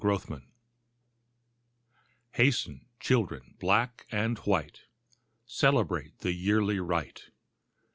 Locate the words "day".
0.39-0.45